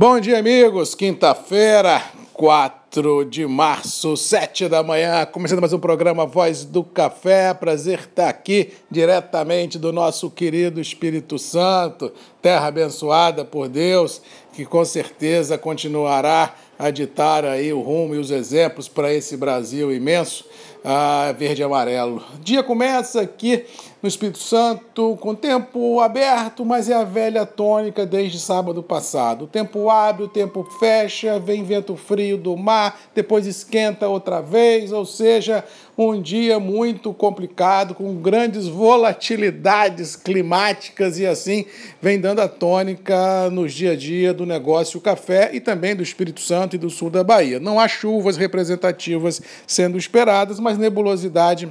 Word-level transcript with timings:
Bom 0.00 0.20
dia, 0.20 0.38
amigos. 0.38 0.94
Quinta-feira, 0.94 2.00
4 2.32 3.24
de 3.24 3.44
março, 3.48 4.16
7 4.16 4.68
da 4.68 4.80
manhã, 4.80 5.26
começando 5.26 5.58
mais 5.58 5.72
um 5.72 5.80
programa 5.80 6.24
Voz 6.24 6.64
do 6.64 6.84
Café. 6.84 7.52
Prazer 7.52 7.98
estar 7.98 8.28
aqui 8.28 8.74
diretamente 8.88 9.76
do 9.76 9.92
nosso 9.92 10.30
querido 10.30 10.80
Espírito 10.80 11.36
Santo, 11.36 12.12
terra 12.40 12.68
abençoada 12.68 13.44
por 13.44 13.68
Deus, 13.68 14.22
que 14.52 14.64
com 14.64 14.84
certeza 14.84 15.58
continuará 15.58 16.54
a 16.78 16.90
ditar 16.90 17.44
aí 17.44 17.72
o 17.72 17.80
rumo 17.80 18.14
e 18.14 18.18
os 18.18 18.30
exemplos 18.30 18.86
para 18.86 19.12
esse 19.12 19.36
Brasil 19.36 19.92
imenso 19.92 20.44
ah, 20.84 21.34
verde 21.36 21.62
e 21.62 21.64
amarelo. 21.64 22.22
O 22.36 22.38
dia 22.38 22.62
começa 22.62 23.20
aqui 23.20 23.64
no 24.02 24.08
Espírito 24.08 24.38
Santo 24.38 25.16
com 25.20 25.34
tempo 25.34 26.00
aberto, 26.00 26.64
mas 26.64 26.88
é 26.88 26.94
a 26.94 27.02
velha 27.02 27.44
tônica 27.44 28.06
desde 28.06 28.38
sábado 28.38 28.82
passado. 28.82 29.44
O 29.44 29.48
tempo 29.48 29.90
abre, 29.90 30.22
o 30.22 30.28
tempo 30.28 30.62
fecha, 30.78 31.38
vem 31.38 31.64
vento 31.64 31.96
frio 31.96 32.38
do 32.38 32.56
mar, 32.56 32.98
depois 33.14 33.46
esquenta 33.46 34.08
outra 34.08 34.40
vez, 34.40 34.92
ou 34.92 35.04
seja, 35.04 35.64
um 35.96 36.22
dia 36.22 36.60
muito 36.60 37.12
complicado, 37.12 37.92
com 37.92 38.14
grandes 38.14 38.68
volatilidades 38.68 40.14
climáticas 40.14 41.18
e 41.18 41.26
assim 41.26 41.66
vem 42.00 42.20
dando 42.20 42.40
a 42.40 42.48
tônica 42.48 43.50
nos 43.50 43.74
dia 43.74 43.92
a 43.92 43.96
dia 43.96 44.32
do 44.32 44.46
negócio 44.46 45.00
café 45.00 45.50
e 45.52 45.60
também 45.60 45.96
do 45.96 46.02
Espírito 46.02 46.40
Santo 46.40 46.76
e 46.76 46.78
do 46.78 46.88
sul 46.88 47.10
da 47.10 47.24
Bahia. 47.24 47.58
Não 47.58 47.80
há 47.80 47.88
chuvas 47.88 48.36
representativas 48.36 49.42
sendo 49.66 49.98
esperadas, 49.98 50.60
mas 50.60 50.78
nebulosidade 50.78 51.68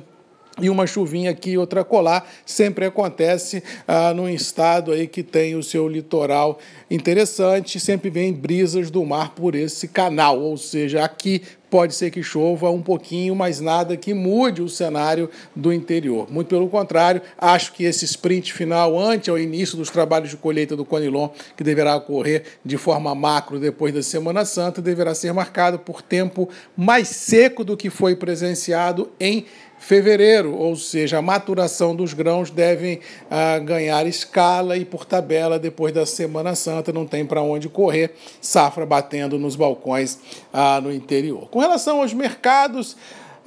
e 0.60 0.70
uma 0.70 0.88
chuvinha 0.88 1.32
aqui 1.32 1.52
e 1.52 1.58
outra 1.58 1.84
colar 1.84 2.28
sempre 2.46 2.86
acontece 2.86 3.64
ah, 3.88 4.14
num 4.14 4.30
estado 4.30 4.92
aí 4.92 5.08
que 5.08 5.24
tem 5.24 5.56
o 5.56 5.64
seu 5.64 5.88
litoral 5.88 6.60
interessante, 6.90 7.80
sempre 7.80 8.10
vem 8.10 8.34
brisas 8.34 8.90
do 8.90 9.06
mar 9.06 9.36
por 9.36 9.56
esse 9.56 9.88
canal, 9.88 10.40
ou 10.40 10.58
seja, 10.58 11.04
aqui 11.04 11.42
pode 11.70 11.94
ser 11.94 12.12
que 12.12 12.24
chova 12.24 12.70
um 12.70 12.82
pouquinho, 12.82 13.36
mas 13.36 13.60
nada 13.60 13.98
que 13.98 14.14
mude 14.14 14.62
o 14.62 14.70
cenário 14.70 15.30
do 15.56 15.74
interior. 15.74 16.28
Muito 16.32 16.48
pelo 16.48 16.70
contrário, 16.70 17.22
acho 17.38 17.74
que 17.74 17.84
esse 17.84 18.06
sprint 18.06 18.54
final, 18.54 18.98
ante 18.98 19.30
ao 19.30 19.38
início 19.38 19.78
dos 19.78 19.90
trabalhos 19.90 20.30
de 20.30 20.38
colheita 20.38 20.76
do 20.76 20.86
Conilon, 20.86 21.30
que 21.56 21.64
deverá 21.64 21.96
ocorrer 21.96 22.44
de 22.64 22.78
forma 22.78 23.14
macro 23.14 23.60
depois 23.60 23.94
da 23.94 24.02
Semana 24.02 24.46
Santa, 24.46 24.82
deverá 24.82 25.14
ser 25.14 25.34
marcado 25.34 25.80
por 25.80 26.02
tempo 26.02 26.50
mais 26.76 27.10
seco 27.10 27.64
do 27.64 27.76
que 27.76 27.90
foi 27.90 28.16
presenciado 28.16 29.12
em 29.20 29.46
fevereiro, 29.80 30.56
ou 30.56 30.76
seja, 30.76 31.20
a 31.20 31.22
maturação 31.22 31.96
dos 31.96 32.14
grãos 32.14 32.50
devem 32.50 33.00
ah, 33.30 33.60
ganhar 33.60 34.06
escala 34.06 34.78
e 34.78 34.84
por 34.84 35.06
tabela 35.06 35.60
depois 35.60 35.94
da 35.94 36.06
Semana 36.06 36.56
Santa 36.56 36.92
não 36.92 37.06
tem 37.06 37.26
para 37.26 37.42
onde 37.42 37.70
correr, 37.70 38.14
safra 38.42 38.86
batendo 38.86 39.38
nos 39.38 39.56
balcões 39.56 40.20
ah, 40.52 40.82
no 40.82 40.92
interior. 40.92 41.48
Com 41.50 41.60
relação 41.60 42.02
aos 42.02 42.14
mercados, 42.14 42.98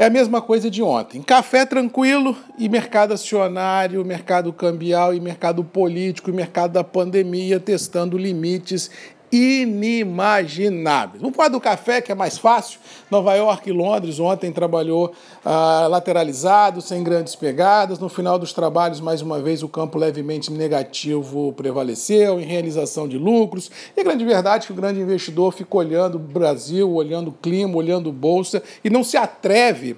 é 0.00 0.06
a 0.06 0.10
mesma 0.10 0.40
coisa 0.40 0.70
de 0.70 0.82
ontem. 0.82 1.20
Café 1.20 1.66
tranquilo 1.66 2.34
e 2.56 2.70
mercado 2.70 3.12
acionário, 3.12 4.02
mercado 4.02 4.50
cambial 4.50 5.12
e 5.12 5.20
mercado 5.20 5.62
político 5.62 6.30
e 6.30 6.32
mercado 6.32 6.72
da 6.72 6.82
pandemia 6.82 7.60
testando 7.60 8.16
limites 8.16 8.90
inimagináveis. 9.32 11.20
Vamos 11.20 11.36
falar 11.36 11.48
do 11.50 11.60
café, 11.60 12.00
que 12.00 12.10
é 12.10 12.14
mais 12.14 12.36
fácil. 12.36 12.80
Nova 13.10 13.34
York 13.34 13.68
e 13.68 13.72
Londres 13.72 14.18
ontem 14.18 14.50
trabalhou 14.52 15.12
ah, 15.44 15.86
lateralizado, 15.88 16.80
sem 16.80 17.02
grandes 17.02 17.36
pegadas. 17.36 17.98
No 17.98 18.08
final 18.08 18.38
dos 18.38 18.52
trabalhos, 18.52 19.00
mais 19.00 19.22
uma 19.22 19.40
vez, 19.40 19.62
o 19.62 19.68
campo 19.68 19.98
levemente 19.98 20.52
negativo 20.52 21.52
prevaleceu 21.52 22.40
em 22.40 22.44
realização 22.44 23.06
de 23.06 23.18
lucros. 23.18 23.70
E 23.96 24.00
a 24.00 24.04
grande 24.04 24.24
verdade 24.24 24.64
é 24.64 24.66
que 24.66 24.72
o 24.72 24.76
grande 24.76 25.00
investidor 25.00 25.52
fica 25.52 25.76
olhando 25.76 26.16
o 26.16 26.18
Brasil, 26.18 26.92
olhando 26.92 27.28
o 27.28 27.32
clima, 27.32 27.76
olhando 27.76 28.12
bolsa 28.12 28.62
e 28.84 28.90
não 28.90 29.04
se 29.04 29.16
atreve 29.16 29.96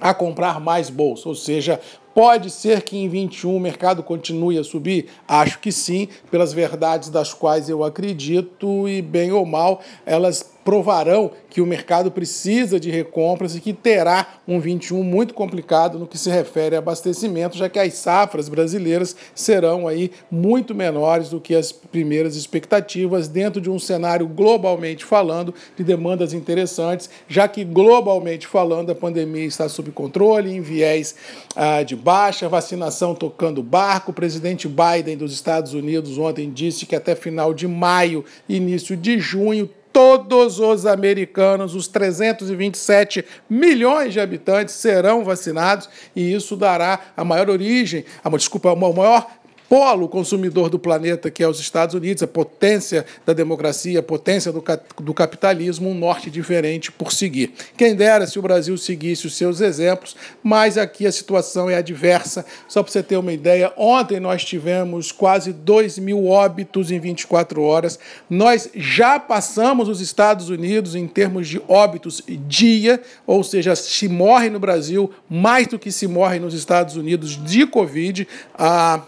a 0.00 0.14
comprar 0.14 0.60
mais 0.60 0.88
bolsa, 0.88 1.28
ou 1.28 1.34
seja, 1.34 1.80
Pode 2.18 2.50
ser 2.50 2.82
que 2.82 2.96
em 2.96 3.08
21 3.08 3.54
o 3.54 3.60
mercado 3.60 4.02
continue 4.02 4.58
a 4.58 4.64
subir? 4.64 5.06
Acho 5.28 5.60
que 5.60 5.70
sim, 5.70 6.08
pelas 6.32 6.52
verdades 6.52 7.10
das 7.10 7.32
quais 7.32 7.68
eu 7.68 7.84
acredito, 7.84 8.88
e 8.88 9.00
bem 9.00 9.30
ou 9.30 9.46
mal, 9.46 9.80
elas 10.04 10.42
provarão 10.64 11.30
que 11.48 11.60
o 11.60 11.66
mercado 11.66 12.10
precisa 12.10 12.78
de 12.78 12.90
recompras 12.90 13.56
e 13.56 13.60
que 13.60 13.72
terá 13.72 14.38
um 14.46 14.60
21 14.60 15.02
muito 15.02 15.34
complicado 15.34 15.98
no 15.98 16.06
que 16.06 16.18
se 16.18 16.30
refere 16.30 16.76
a 16.76 16.78
abastecimento, 16.78 17.56
já 17.56 17.68
que 17.68 17.78
as 17.78 17.94
safras 17.94 18.48
brasileiras 18.48 19.16
serão 19.34 19.88
aí 19.88 20.10
muito 20.30 20.74
menores 20.74 21.30
do 21.30 21.40
que 21.40 21.54
as 21.54 21.72
primeiras 21.72 22.36
expectativas 22.36 23.28
dentro 23.28 23.60
de 23.60 23.70
um 23.70 23.78
cenário 23.78 24.26
globalmente 24.26 25.04
falando 25.04 25.54
de 25.76 25.82
demandas 25.82 26.32
interessantes, 26.32 27.08
já 27.26 27.48
que 27.48 27.64
globalmente 27.64 28.46
falando 28.46 28.90
a 28.90 28.94
pandemia 28.94 29.44
está 29.44 29.68
sob 29.68 29.90
controle, 29.90 30.54
em 30.54 30.60
viés 30.60 31.14
ah, 31.56 31.82
de 31.82 31.96
baixa, 31.96 32.48
vacinação 32.48 33.14
tocando 33.14 33.62
barco. 33.62 34.10
O 34.10 34.14
presidente 34.14 34.68
Biden 34.68 35.16
dos 35.16 35.32
Estados 35.32 35.74
Unidos 35.74 36.18
ontem 36.18 36.50
disse 36.50 36.86
que 36.86 36.94
até 36.94 37.14
final 37.14 37.54
de 37.54 37.66
maio, 37.66 38.24
início 38.48 38.96
de 38.96 39.18
junho, 39.18 39.68
todos 39.98 40.60
os 40.60 40.86
americanos, 40.86 41.74
os 41.74 41.88
327 41.88 43.24
milhões 43.50 44.12
de 44.12 44.20
habitantes, 44.20 44.76
serão 44.76 45.24
vacinados 45.24 45.88
e 46.14 46.32
isso 46.32 46.54
dará 46.54 47.00
a 47.16 47.24
maior 47.24 47.50
origem, 47.50 48.04
a, 48.22 48.30
desculpa, 48.30 48.72
o 48.72 48.76
maior 48.76 49.26
polo 49.68 50.08
consumidor 50.08 50.70
do 50.70 50.78
planeta, 50.78 51.30
que 51.30 51.42
é 51.42 51.48
os 51.48 51.60
Estados 51.60 51.94
Unidos, 51.94 52.22
a 52.22 52.26
potência 52.26 53.04
da 53.26 53.32
democracia, 53.32 54.00
a 54.00 54.02
potência 54.02 54.50
do, 54.50 54.64
do 55.00 55.12
capitalismo, 55.12 55.90
um 55.90 55.94
norte 55.94 56.30
diferente 56.30 56.90
por 56.90 57.12
seguir. 57.12 57.52
Quem 57.76 57.94
dera 57.94 58.26
se 58.26 58.38
o 58.38 58.42
Brasil 58.42 58.76
seguisse 58.78 59.26
os 59.26 59.36
seus 59.36 59.60
exemplos, 59.60 60.16
mas 60.42 60.78
aqui 60.78 61.06
a 61.06 61.12
situação 61.12 61.68
é 61.68 61.76
adversa. 61.76 62.46
Só 62.66 62.82
para 62.82 62.90
você 62.90 63.02
ter 63.02 63.16
uma 63.16 63.32
ideia, 63.32 63.72
ontem 63.76 64.18
nós 64.18 64.44
tivemos 64.44 65.12
quase 65.12 65.52
2 65.52 65.98
mil 65.98 66.26
óbitos 66.26 66.90
em 66.90 66.98
24 66.98 67.62
horas. 67.62 67.98
Nós 68.30 68.70
já 68.74 69.20
passamos 69.20 69.88
os 69.88 70.00
Estados 70.00 70.48
Unidos 70.48 70.94
em 70.94 71.06
termos 71.06 71.46
de 71.46 71.60
óbitos 71.68 72.22
dia, 72.26 73.02
ou 73.26 73.44
seja, 73.44 73.76
se 73.76 74.08
morre 74.08 74.48
no 74.48 74.58
Brasil 74.58 75.10
mais 75.28 75.66
do 75.66 75.78
que 75.78 75.92
se 75.92 76.06
morre 76.06 76.38
nos 76.38 76.54
Estados 76.54 76.96
Unidos 76.96 77.42
de 77.44 77.66
Covid. 77.66 78.26
Ah, 78.54 79.02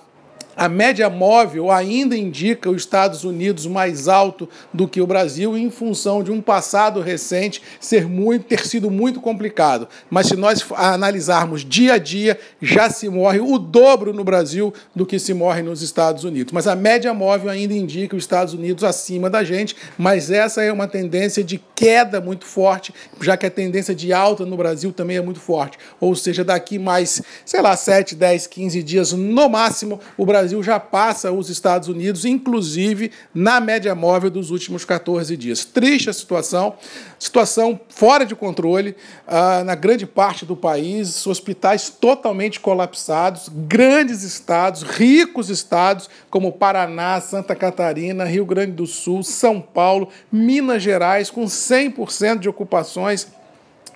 a 0.57 0.69
média 0.69 1.09
móvel 1.09 1.71
ainda 1.71 2.17
indica 2.17 2.71
os 2.71 2.83
Estados 2.83 3.25
Unidos 3.25 3.67
mais 3.67 4.09
alto 4.09 4.49
do 4.73 4.87
que 4.87 5.01
o 5.01 5.07
Brasil, 5.07 5.57
em 5.57 5.71
função 5.71 6.23
de 6.23 6.31
um 6.31 6.41
passado 6.41 7.01
recente 7.01 7.63
ser 7.79 8.07
muito, 8.07 8.45
ter 8.45 8.67
sido 8.67 8.91
muito 8.91 9.21
complicado. 9.21 9.89
Mas 10.11 10.27
se 10.27 10.37
nós 10.37 10.65
analisarmos 10.77 11.65
dia 11.65 11.95
a 11.95 11.99
dia, 11.99 12.39
já 12.61 12.91
se 12.91 13.09
morre 13.09 13.41
o 13.41 13.59
dobro 13.59 14.13
no 14.13 14.25
Brasil 14.25 14.73
do 14.95 15.07
que 15.07 15.19
se 15.19 15.33
morre 15.33 15.63
nos 15.63 15.83
Estados 15.83 16.25
Unidos. 16.25 16.53
Mas 16.53 16.67
a 16.67 16.75
média 16.75 17.15
móvel 17.15 17.51
ainda 17.51 17.75
indica 17.75 18.17
os 18.17 18.25
Estados 18.25 18.55
Unidos 18.55 18.85
acima 18.85 19.31
da 19.31 19.45
gente, 19.45 19.77
mas 19.97 20.31
essa 20.31 20.63
é 20.63 20.73
uma 20.73 20.87
tendência 20.87 21.43
de 21.43 21.61
queda 21.75 22.21
muito 22.21 22.45
forte, 22.45 22.93
já 23.21 23.37
que 23.37 23.47
a 23.47 23.51
tendência 23.51 23.95
de 23.95 24.13
alta 24.13 24.45
no 24.45 24.57
Brasil 24.57 24.93
também 24.93 25.17
é 25.17 25.23
muito 25.23 25.41
forte. 25.41 25.79
Ou 25.99 26.15
seja, 26.15 26.45
daqui 26.45 26.79
mais, 26.79 27.23
sei 27.45 27.63
lá, 27.63 27.77
7, 27.77 28.15
10, 28.15 28.47
15 28.47 28.83
dias 28.83 29.13
no 29.13 29.49
máximo, 29.49 30.01
o 30.17 30.27
Brasil 30.27 30.40
Brasil 30.41 30.63
já 30.63 30.81
passa 30.81 31.31
os 31.31 31.51
Estados 31.51 31.87
Unidos, 31.87 32.25
inclusive 32.25 33.13
na 33.35 33.61
média 33.61 33.95
móvel 33.95 34.31
dos 34.31 34.51
últimos 34.51 34.87
14 34.87 35.37
dias. 35.37 35.67
Triste 35.67 36.09
a 36.09 36.15
situação, 36.15 36.75
situação 37.19 37.79
fora 37.91 38.25
de 38.25 38.35
controle 38.35 38.97
uh, 39.29 39.63
na 39.65 39.75
grande 39.75 40.07
parte 40.07 40.47
do 40.47 40.57
país, 40.57 41.27
hospitais 41.27 41.91
totalmente 41.91 42.59
colapsados, 42.59 43.51
grandes 43.51 44.23
estados, 44.23 44.83
ricos 44.83 45.51
estados 45.51 46.09
como 46.31 46.53
Paraná, 46.53 47.21
Santa 47.21 47.55
Catarina, 47.55 48.25
Rio 48.25 48.47
Grande 48.47 48.73
do 48.73 48.87
Sul, 48.87 49.23
São 49.23 49.61
Paulo, 49.61 50.09
Minas 50.33 50.83
Gerais, 50.83 51.31
com 51.31 51.45
100% 51.45 52.39
de 52.39 52.49
ocupações 52.49 53.29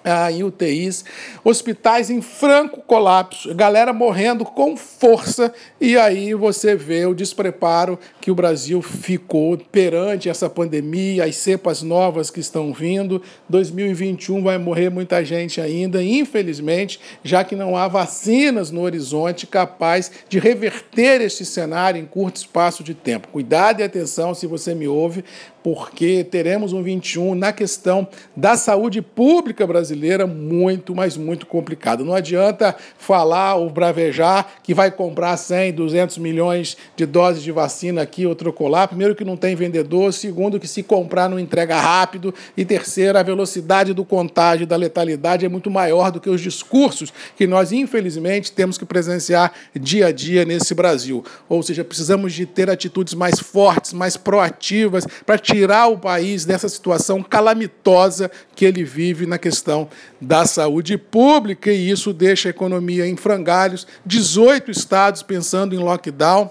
ah, 0.05 0.31
em 0.31 0.45
UTIs, 0.45 1.03
hospitais 1.43 2.11
em 2.11 2.21
franco 2.21 2.83
colapso, 2.83 3.55
galera 3.55 3.91
morrendo 3.91 4.45
com 4.45 4.77
força, 4.77 5.53
e 5.81 5.97
aí 5.97 6.35
você 6.35 6.77
vê 6.77 7.07
o 7.07 7.15
despreparo 7.15 7.99
que 8.21 8.31
o 8.31 8.35
Brasil 8.35 8.83
ficou 8.83 9.57
perante 9.57 10.29
essa 10.29 10.51
pandemia, 10.51 11.25
as 11.25 11.37
cepas 11.37 11.83
novas 11.83 12.31
que 12.31 12.41
estão 12.41 12.73
vindo. 12.73 13.23
2021 13.49 14.43
vai 14.43 14.59
morrer 14.59 14.91
muita 14.91 15.25
gente 15.25 15.61
ainda, 15.61 16.03
infelizmente, 16.03 17.01
já 17.23 17.43
que 17.43 17.57
não 17.57 17.75
há 17.75 17.89
vacinas 17.89 18.71
no 18.71 18.83
horizonte 18.83 19.47
capaz 19.47 20.11
de 20.29 20.39
reverter 20.39 21.23
este 21.23 21.47
cenário 21.47 22.01
em 22.01 22.05
curto 22.05 22.37
espaço 22.37 22.85
de 22.85 22.93
tempo. 22.93 23.29
Cuidado 23.29 23.81
e 23.81 23.83
atenção 23.83 24.35
se 24.35 24.47
você 24.47 24.75
me 24.75 24.87
ouve, 24.87 25.25
porque 25.63 26.23
teremos 26.25 26.75
um 26.75 26.83
21 26.83 27.35
na 27.35 27.51
questão 27.51 28.07
da 28.37 28.55
saúde 28.55 29.01
pública 29.01 29.67
brasileira 29.67 29.94
brasileira 29.95 30.27
muito, 30.27 30.95
mas 30.95 31.17
muito 31.17 31.47
complicada. 31.47 32.05
Não 32.05 32.13
adianta 32.13 32.75
falar 32.99 33.55
ou 33.55 33.71
bravejar 33.71 34.55
que 34.63 34.75
vai 34.75 34.91
comprar 34.91 35.37
100, 35.37 35.73
200 35.73 36.19
milhões 36.19 36.77
de 36.97 37.07
doses 37.07 37.43
de 37.43 37.53
vacina 37.53 38.03
aqui 38.03 38.27
ou 38.27 38.35
trocolar. 38.35 38.89
Primeiro 38.89 39.15
que 39.15 39.25
não 39.25 39.37
tem 39.37 39.55
vendedor, 39.55 40.13
segundo 40.13 40.59
que 40.59 40.67
se 40.67 40.83
comprar 40.83 41.31
não 41.31 41.39
entrega 41.39 41.81
rápido 41.81 42.35
e 42.57 42.65
terceiro, 42.65 43.19
a 43.19 43.23
velocidade 43.23 43.95
do 43.95 44.05
contágio 44.05 44.67
da 44.67 44.77
letalidade 44.77 45.47
é 45.47 45.49
muito 45.49 45.71
maior 45.71 46.11
do 46.11 46.21
que 46.21 46.29
os 46.29 46.41
discursos 46.41 47.13
que 47.37 47.47
nós 47.47 47.73
infelizmente 47.73 48.53
temos 48.53 48.77
que 48.77 48.85
presenciar 48.85 49.53
dia 49.79 50.07
a 50.07 50.13
dia 50.13 50.45
nesse 50.45 50.75
Brasil. 50.75 51.25
Ou 51.49 51.63
seja, 51.63 51.85
precisamos 51.85 52.33
de 52.33 52.47
ter 52.47 52.69
atitudes 52.69 53.15
mais 53.15 53.39
fortes, 53.39 53.93
mais 53.93 54.17
proativas 54.17 55.07
para 55.25 55.39
tirar 55.39 55.87
o 55.87 55.99
país 55.99 56.45
dessa 56.45 56.69
situação 56.69 57.23
calamitosa 57.23 58.31
que 58.57 58.65
ele 58.65 58.85
vive 58.85 59.27
na 59.27 59.39
questão 59.39 59.84
da 60.21 60.47
saúde 60.47 60.97
pública 60.97 61.71
e 61.71 61.91
isso 61.91 62.13
deixa 62.13 62.49
a 62.49 62.51
economia 62.51 63.07
em 63.07 63.17
frangalhos. 63.17 63.87
18 64.05 64.71
estados 64.71 65.23
pensando 65.23 65.75
em 65.75 65.79
lockdown. 65.79 66.51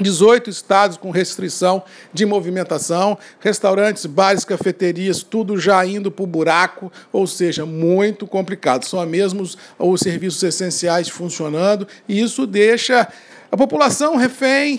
18 0.00 0.50
estados 0.50 0.96
com 0.96 1.10
restrição 1.10 1.82
de 2.12 2.26
movimentação, 2.26 3.16
restaurantes, 3.38 4.06
bares, 4.06 4.44
cafeterias, 4.44 5.22
tudo 5.22 5.56
já 5.56 5.86
indo 5.86 6.10
para 6.10 6.24
o 6.24 6.26
buraco, 6.26 6.90
ou 7.12 7.26
seja, 7.26 7.64
muito 7.64 8.26
complicado. 8.26 8.84
Só 8.84 9.06
mesmo 9.06 9.42
os, 9.42 9.56
os 9.78 10.00
serviços 10.00 10.42
essenciais 10.42 11.08
funcionando, 11.08 11.86
e 12.08 12.20
isso 12.20 12.46
deixa 12.46 13.08
a 13.54 13.56
população 13.56 14.16
refém, 14.16 14.76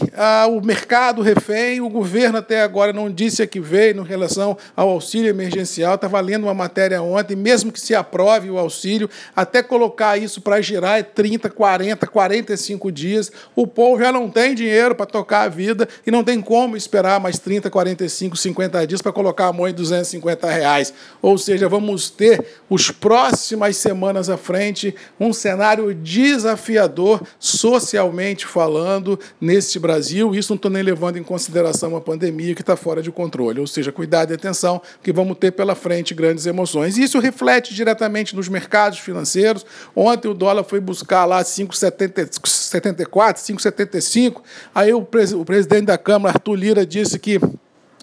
o 0.50 0.60
mercado 0.60 1.22
refém, 1.22 1.80
o 1.80 1.88
governo 1.88 2.39
até 2.39 2.62
agora 2.62 2.92
não 2.92 3.10
disse 3.10 3.42
a 3.42 3.48
que 3.48 3.57
veio 3.57 4.01
em 4.01 4.04
relação 4.04 4.57
ao 4.75 4.89
auxílio 4.89 5.30
emergencial. 5.30 5.95
Estava 5.95 6.19
lendo 6.19 6.44
uma 6.44 6.54
matéria 6.54 7.01
ontem, 7.01 7.38
mesmo 7.38 7.72
que 7.72 7.80
se 7.80 7.95
aprove 7.95 8.51
o 8.51 8.57
auxílio, 8.57 9.10
até 9.33 9.63
colocar 9.63 10.18
isso 10.18 10.42
para 10.42 10.60
girar 10.60 11.00
é 11.00 11.04
30, 11.04 11.50
40, 11.50 12.06
45 12.06 12.92
dias. 12.92 13.31
O 13.56 13.66
povo 13.66 14.04
já 14.04 14.12
não 14.12 14.30
tem 14.30 14.54
dinheiro 14.54 14.94
para 14.94 15.06
tocar 15.06 15.44
a 15.44 15.48
vida 15.48 15.88
e 16.06 16.12
não 16.12 16.21
tem 16.21 16.42
como 16.42 16.75
esperar 16.75 17.18
mais 17.18 17.39
30, 17.39 17.69
45, 17.69 18.36
50 18.36 18.88
dias 18.88 19.01
para 19.01 19.13
colocar 19.13 19.48
a 19.48 19.54
mão 19.54 19.69
em 19.69 19.74
250 19.74 20.50
reais. 20.50 20.94
Ou 21.21 21.38
seja, 21.38 21.69
vamos 21.69 22.10
ter 22.10 22.45
os 22.69 22.92
próximas 22.92 23.78
semanas 23.78 24.30
à 24.30 24.36
frente 24.36 24.94
um 25.18 25.31
cenário 25.31 25.95
desafiador 25.95 27.21
socialmente 27.39 28.45
falando 28.45 28.64
falando 28.65 29.19
neste 29.39 29.77
Brasil, 29.77 30.33
isso 30.33 30.51
não 30.51 30.56
estou 30.56 30.71
nem 30.71 30.81
levando 30.81 31.17
em 31.17 31.23
consideração 31.23 31.95
a 31.95 32.01
pandemia 32.01 32.56
que 32.56 32.62
está 32.62 32.75
fora 32.75 33.00
de 33.00 33.12
controle. 33.12 33.59
Ou 33.59 33.67
seja, 33.67 33.91
cuidado 33.91 34.31
e 34.31 34.33
atenção, 34.33 34.81
que 35.03 35.13
vamos 35.13 35.38
ter 35.38 35.51
pela 35.51 35.75
frente 35.75 36.15
grandes 36.15 36.47
emoções. 36.47 36.97
Isso 36.97 37.19
reflete 37.19 37.75
diretamente 37.75 38.35
nos 38.35 38.50
mercados 38.50 38.97
financeiros. 38.97 39.63
Ontem 39.95 40.27
o 40.27 40.33
dólar 40.33 40.63
foi 40.63 40.79
buscar 40.79 41.25
lá 41.25 41.44
5,74, 41.44 43.35
5,75. 43.35 44.41
Aí 44.73 44.91
o, 44.91 45.03
pres 45.03 45.31
o 45.31 45.45
presidente 45.45 45.85
da 45.85 45.97
Câmara, 45.97 46.33
Arthur 46.33 46.56
Lira, 46.56 46.83
disse 46.88 47.19
que 47.19 47.39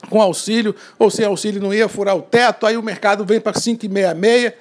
com 0.08 0.22
auxílio 0.22 0.76
ou 0.96 1.10
sem 1.10 1.24
auxílio 1.24 1.60
não 1.60 1.74
ia 1.74 1.88
furar 1.88 2.16
o 2.16 2.22
teto, 2.22 2.66
aí 2.66 2.76
o 2.76 2.82
mercado 2.82 3.24
vem 3.24 3.40
para 3.40 3.52
5,66. 3.52 4.52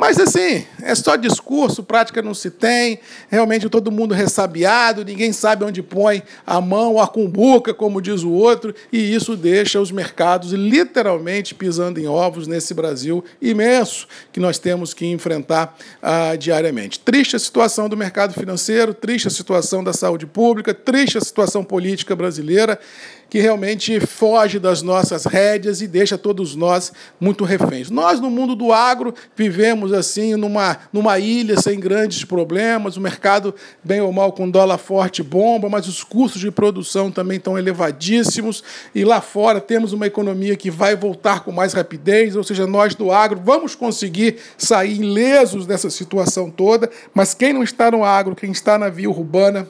Mas 0.00 0.18
assim, 0.18 0.64
é 0.80 0.94
só 0.94 1.14
discurso, 1.14 1.82
prática 1.82 2.22
não 2.22 2.32
se 2.32 2.50
tem, 2.50 3.00
realmente 3.28 3.68
todo 3.68 3.92
mundo 3.92 4.14
ressabiado, 4.14 5.04
ninguém 5.04 5.30
sabe 5.30 5.62
onde 5.62 5.82
põe 5.82 6.22
a 6.46 6.58
mão, 6.58 6.98
a 6.98 7.06
cumbuca, 7.06 7.74
como 7.74 8.00
diz 8.00 8.22
o 8.22 8.30
outro, 8.30 8.74
e 8.90 9.14
isso 9.14 9.36
deixa 9.36 9.78
os 9.78 9.92
mercados 9.92 10.52
literalmente 10.52 11.54
pisando 11.54 12.00
em 12.00 12.06
ovos 12.08 12.46
nesse 12.46 12.72
Brasil 12.72 13.22
imenso 13.42 14.08
que 14.32 14.40
nós 14.40 14.58
temos 14.58 14.94
que 14.94 15.04
enfrentar 15.04 15.76
ah, 16.00 16.34
diariamente. 16.34 16.98
Triste 16.98 17.36
a 17.36 17.38
situação 17.38 17.86
do 17.86 17.94
mercado 17.94 18.32
financeiro, 18.32 18.94
triste 18.94 19.28
a 19.28 19.30
situação 19.30 19.84
da 19.84 19.92
saúde 19.92 20.24
pública, 20.24 20.72
triste 20.72 21.18
a 21.18 21.20
situação 21.20 21.62
política 21.62 22.16
brasileira 22.16 22.80
que 23.30 23.38
realmente 23.38 24.00
foge 24.00 24.58
das 24.58 24.82
nossas 24.82 25.24
rédeas 25.24 25.80
e 25.80 25.86
deixa 25.86 26.18
todos 26.18 26.56
nós 26.56 26.92
muito 27.20 27.44
reféns. 27.44 27.88
Nós, 27.88 28.18
no 28.18 28.28
mundo 28.28 28.56
do 28.56 28.72
agro, 28.72 29.14
vivemos 29.36 29.92
assim 29.92 30.34
numa, 30.34 30.76
numa 30.92 31.18
ilha 31.20 31.58
sem 31.60 31.78
grandes 31.78 32.24
problemas, 32.24 32.96
o 32.96 33.00
mercado, 33.00 33.54
bem 33.84 34.00
ou 34.00 34.12
mal, 34.12 34.32
com 34.32 34.50
dólar 34.50 34.78
forte 34.78 35.22
bomba, 35.22 35.68
mas 35.68 35.86
os 35.86 36.02
custos 36.02 36.40
de 36.40 36.50
produção 36.50 37.10
também 37.10 37.36
estão 37.38 37.56
elevadíssimos, 37.56 38.64
e 38.92 39.04
lá 39.04 39.20
fora 39.20 39.60
temos 39.60 39.92
uma 39.92 40.08
economia 40.08 40.56
que 40.56 40.70
vai 40.70 40.96
voltar 40.96 41.44
com 41.44 41.52
mais 41.52 41.72
rapidez, 41.72 42.34
ou 42.34 42.42
seja, 42.42 42.66
nós 42.66 42.96
do 42.96 43.12
agro 43.12 43.40
vamos 43.44 43.76
conseguir 43.76 44.38
sair 44.58 45.00
ilesos 45.00 45.66
dessa 45.66 45.88
situação 45.88 46.50
toda, 46.50 46.90
mas 47.14 47.32
quem 47.32 47.52
não 47.52 47.62
está 47.62 47.92
no 47.92 48.04
agro, 48.04 48.34
quem 48.34 48.50
está 48.50 48.76
na 48.76 48.88
via 48.88 49.08
urbana, 49.08 49.68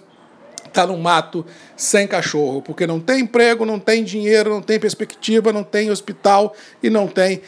está 0.70 0.86
no 0.86 0.96
mato 0.96 1.44
sem 1.76 2.06
cachorro, 2.06 2.62
porque 2.62 2.86
não 2.86 2.98
tem 2.98 3.20
emprego, 3.20 3.64
não 3.64 3.78
tem 3.78 4.02
dinheiro, 4.02 4.50
não 4.50 4.62
tem 4.62 4.78
perspectiva, 4.78 5.52
não 5.52 5.62
tem 5.62 5.90
hospital 5.90 6.54
e 6.82 6.88
não 6.88 7.06
tem 7.06 7.42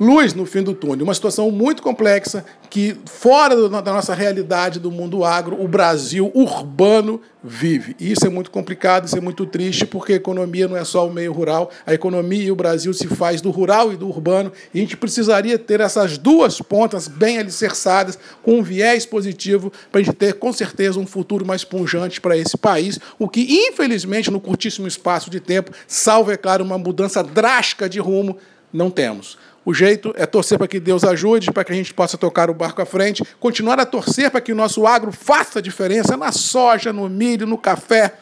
luz 0.00 0.32
no 0.32 0.46
fim 0.46 0.62
do 0.62 0.72
túnel. 0.72 1.04
Uma 1.04 1.12
situação 1.12 1.50
muito 1.50 1.82
complexa 1.82 2.42
que, 2.70 2.96
fora 3.04 3.68
da 3.68 3.92
nossa 3.92 4.14
realidade 4.14 4.80
do 4.80 4.90
mundo 4.90 5.22
agro, 5.24 5.62
o 5.62 5.68
Brasil 5.68 6.32
urbano 6.34 7.20
vive. 7.44 7.94
E 8.00 8.10
isso 8.10 8.26
é 8.26 8.30
muito 8.30 8.50
complicado, 8.50 9.06
isso 9.06 9.16
é 9.16 9.20
muito 9.20 9.44
triste, 9.44 9.84
porque 9.84 10.14
a 10.14 10.16
economia 10.16 10.66
não 10.66 10.76
é 10.76 10.84
só 10.84 11.06
o 11.06 11.12
meio 11.12 11.32
rural, 11.32 11.70
a 11.86 11.92
economia 11.92 12.44
e 12.44 12.50
o 12.50 12.56
Brasil 12.56 12.94
se 12.94 13.08
faz 13.08 13.40
do 13.42 13.50
rural 13.50 13.92
e 13.92 13.96
do 13.96 14.08
urbano, 14.08 14.52
e 14.72 14.78
a 14.78 14.82
gente 14.82 14.96
precisaria 14.96 15.58
ter 15.58 15.80
essas 15.80 16.16
duas 16.16 16.60
pontas 16.60 17.08
bem 17.08 17.38
alicerçadas, 17.38 18.18
com 18.42 18.58
um 18.58 18.62
viés 18.62 19.04
positivo, 19.04 19.72
para 19.90 20.00
a 20.00 20.04
gente 20.04 20.14
ter, 20.14 20.34
com 20.34 20.52
certeza, 20.52 20.98
um 20.98 21.06
futuro 21.06 21.44
mais 21.44 21.64
punjante 21.64 22.20
para 22.20 22.36
esse 22.36 22.56
país, 22.56 22.98
o 23.18 23.28
que, 23.28 23.40
infelizmente, 23.68 24.30
no 24.30 24.40
curtíssimo 24.40 24.86
espaço 24.86 25.28
de 25.28 25.40
tempo, 25.40 25.72
salvo, 25.86 26.30
é 26.30 26.36
claro, 26.36 26.64
uma 26.64 26.78
mudança 26.78 27.22
drástica 27.22 27.88
de 27.88 27.98
rumo, 27.98 28.36
não 28.72 28.90
temos. 28.90 29.36
O 29.70 29.72
jeito 29.72 30.12
é 30.16 30.26
torcer 30.26 30.58
para 30.58 30.66
que 30.66 30.80
Deus 30.80 31.04
ajude, 31.04 31.52
para 31.52 31.62
que 31.62 31.70
a 31.70 31.74
gente 31.76 31.94
possa 31.94 32.18
tocar 32.18 32.50
o 32.50 32.54
barco 32.54 32.82
à 32.82 32.84
frente, 32.84 33.22
continuar 33.38 33.78
a 33.78 33.86
torcer 33.86 34.28
para 34.28 34.40
que 34.40 34.50
o 34.50 34.56
nosso 34.56 34.84
agro 34.84 35.12
faça 35.12 35.62
diferença 35.62 36.16
na 36.16 36.32
soja, 36.32 36.92
no 36.92 37.08
milho, 37.08 37.46
no 37.46 37.56
café, 37.56 38.14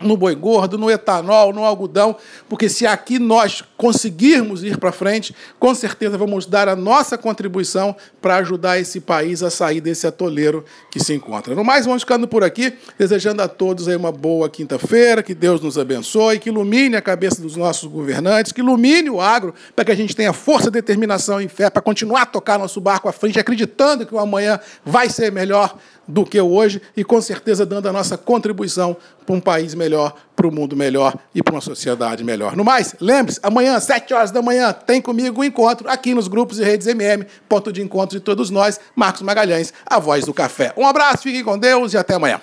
no 0.00 0.16
boi 0.16 0.34
gordo, 0.34 0.78
no 0.78 0.90
etanol, 0.90 1.52
no 1.52 1.64
algodão, 1.64 2.16
porque 2.48 2.68
se 2.68 2.86
aqui 2.86 3.18
nós 3.18 3.62
conseguirmos 3.76 4.62
ir 4.62 4.76
para 4.76 4.92
frente, 4.92 5.34
com 5.58 5.74
certeza 5.74 6.16
vamos 6.16 6.46
dar 6.46 6.68
a 6.68 6.76
nossa 6.76 7.18
contribuição 7.18 7.96
para 8.20 8.36
ajudar 8.36 8.78
esse 8.78 9.00
país 9.00 9.42
a 9.42 9.50
sair 9.50 9.80
desse 9.80 10.06
atoleiro 10.06 10.64
que 10.90 11.00
se 11.00 11.14
encontra. 11.14 11.54
No 11.54 11.64
mais, 11.64 11.86
vamos 11.86 12.02
ficando 12.02 12.28
por 12.28 12.44
aqui, 12.44 12.72
desejando 12.98 13.42
a 13.42 13.48
todos 13.48 13.88
aí 13.88 13.96
uma 13.96 14.12
boa 14.12 14.48
quinta-feira, 14.48 15.22
que 15.22 15.34
Deus 15.34 15.60
nos 15.60 15.78
abençoe, 15.78 16.38
que 16.38 16.48
ilumine 16.48 16.96
a 16.96 17.02
cabeça 17.02 17.42
dos 17.42 17.56
nossos 17.56 17.88
governantes, 17.90 18.52
que 18.52 18.60
ilumine 18.60 19.10
o 19.10 19.20
agro, 19.20 19.54
para 19.74 19.84
que 19.84 19.92
a 19.92 19.96
gente 19.96 20.14
tenha 20.14 20.32
força, 20.32 20.70
determinação 20.70 21.40
e 21.40 21.48
fé 21.48 21.70
para 21.70 21.82
continuar 21.82 22.22
a 22.22 22.26
tocar 22.26 22.58
nosso 22.58 22.80
barco 22.80 23.08
à 23.08 23.12
frente, 23.12 23.38
acreditando 23.38 24.06
que 24.06 24.14
o 24.14 24.18
amanhã 24.18 24.58
vai 24.84 25.08
ser 25.08 25.32
melhor 25.32 25.76
do 26.08 26.24
que 26.24 26.40
hoje 26.40 26.80
e 26.96 27.04
com 27.04 27.20
certeza 27.20 27.66
dando 27.66 27.86
a 27.86 27.92
nossa 27.92 28.16
contribuição 28.16 28.96
para 29.26 29.34
um 29.34 29.40
país 29.40 29.74
melhor, 29.74 30.14
para 30.34 30.48
um 30.48 30.50
mundo 30.50 30.74
melhor 30.74 31.14
e 31.34 31.42
para 31.42 31.54
uma 31.54 31.60
sociedade 31.60 32.24
melhor. 32.24 32.56
No 32.56 32.64
mais, 32.64 32.96
lembre-se, 32.98 33.38
amanhã, 33.42 33.78
7 33.78 34.14
horas 34.14 34.30
da 34.30 34.40
manhã, 34.40 34.72
tem 34.72 35.02
comigo 35.02 35.42
um 35.42 35.44
encontro 35.44 35.88
aqui 35.88 36.14
nos 36.14 36.26
grupos 36.26 36.58
e 36.58 36.64
redes 36.64 36.86
MM, 36.86 37.26
ponto 37.48 37.70
de 37.70 37.82
encontro 37.82 38.18
de 38.18 38.24
todos 38.24 38.48
nós, 38.48 38.80
Marcos 38.96 39.20
Magalhães, 39.20 39.72
a 39.84 39.98
voz 39.98 40.24
do 40.24 40.32
café. 40.32 40.72
Um 40.76 40.86
abraço, 40.86 41.24
fiquem 41.24 41.44
com 41.44 41.58
Deus 41.58 41.92
e 41.92 41.98
até 41.98 42.14
amanhã. 42.14 42.40